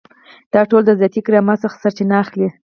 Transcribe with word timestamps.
دا 0.53 0.61
ټول 0.69 0.81
د 0.85 0.91
ذاتي 0.99 1.21
کرامت 1.27 1.57
څخه 1.63 1.81
سرچینه 1.83 2.15
اخلي. 2.23 2.47